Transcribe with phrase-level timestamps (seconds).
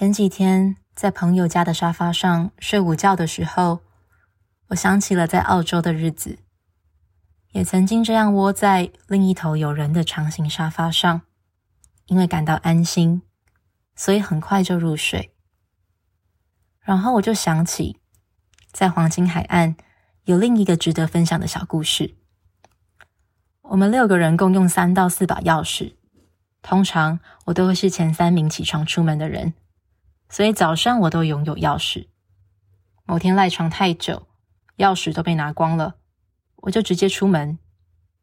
[0.00, 3.80] 前几天在朋友家的沙发上睡午觉的时候，
[4.68, 6.38] 我想起了在澳洲的日子，
[7.50, 11.20] 也曾经这样窝在另一头有人的长形沙发上，
[12.06, 13.20] 因为感到安心，
[13.94, 15.34] 所以很快就入睡。
[16.80, 17.98] 然后我就想起，
[18.72, 19.76] 在黄金海岸
[20.24, 22.14] 有另一个值得分享的小故事。
[23.60, 25.92] 我们六个人共用三到四把钥匙，
[26.62, 29.52] 通常我都会是前三名起床出门的人。
[30.30, 32.06] 所以早上我都拥有钥匙。
[33.04, 34.28] 某天赖床太久，
[34.76, 35.96] 钥匙都被拿光了，
[36.58, 37.58] 我就直接出门，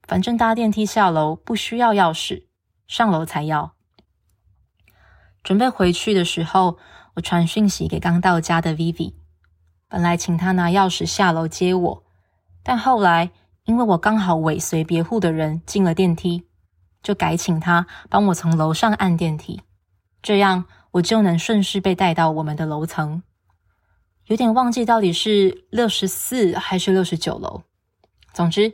[0.07, 2.45] 反正搭电梯下楼不需要钥匙，
[2.87, 3.73] 上楼才要。
[5.43, 6.77] 准备回去的时候，
[7.15, 9.15] 我传讯息给刚到家的 Vivi，
[9.89, 12.03] 本来请他拿钥匙下楼接我，
[12.63, 13.31] 但后来
[13.65, 16.47] 因为我刚好尾随别户的人进了电梯，
[17.03, 19.61] 就改请他帮我从楼上按电梯，
[20.21, 20.63] 这样。
[20.97, 23.21] 我就能顺势被带到我们的楼层，
[24.25, 27.63] 有点忘记到底是六十四还是六十九楼。
[28.33, 28.73] 总之，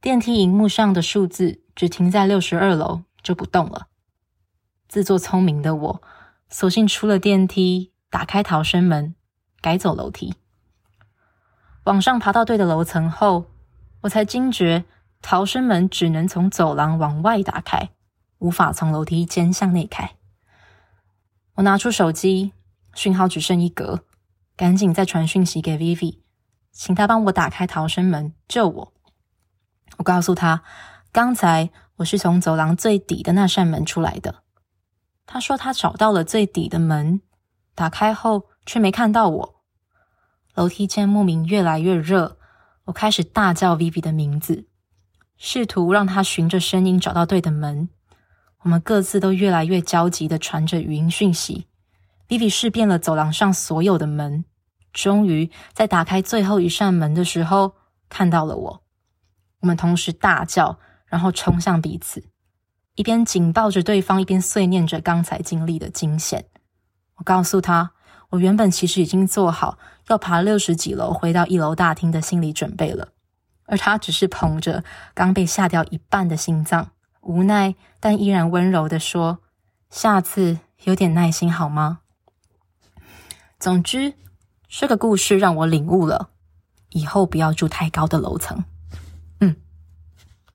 [0.00, 3.86] 电梯荧幕上的数字只停在六十二楼就不动了。
[4.88, 6.02] 自作聪明的我，
[6.48, 9.14] 索性出了电梯，打开逃生门，
[9.60, 10.34] 改走楼梯。
[11.84, 13.46] 往上爬到对的楼层后，
[14.02, 14.84] 我才惊觉
[15.22, 17.90] 逃生门只能从走廊往外打开，
[18.38, 20.16] 无法从楼梯间向内开。
[21.60, 22.54] 我拿出手机，
[22.94, 24.02] 讯号只剩一格，
[24.56, 26.20] 赶紧再传讯息给 Vivi，
[26.72, 28.94] 请他帮我打开逃生门救我。
[29.98, 30.62] 我告诉他，
[31.12, 34.42] 刚才我是从走廊最底的那扇门出来的。
[35.26, 37.20] 他说他找到了最底的门，
[37.74, 39.62] 打开后却没看到我。
[40.54, 42.38] 楼梯间莫名越来越热，
[42.84, 44.66] 我开始大叫 Vivi 的名字，
[45.36, 47.90] 试图让他循着声音找到对的门。
[48.62, 51.66] 我们各自都越来越焦急地传着语音讯息。
[52.28, 54.44] Vivi 试遍了走廊上所有的门，
[54.92, 57.74] 终于在打开最后一扇门的时候
[58.08, 58.82] 看到了我。
[59.60, 62.24] 我们同时大叫，然后冲向彼此，
[62.94, 66.44] 一边紧抱着对方，一边碎念着刚才经历的惊险。
[67.16, 67.92] 我告诉他，
[68.30, 73.08] 我原本其实已经做好要爬六十几楼回到一楼大厅的心理准备了，
[73.66, 76.92] 而他只是捧着刚被吓掉一半的心脏。
[77.20, 79.38] 无奈，但依然温柔地说
[79.90, 82.00] ：“下次有点耐心好吗？”
[83.60, 84.14] 总之，
[84.68, 86.30] 这个故事让我领悟了，
[86.90, 88.64] 以后不要住太高的楼层。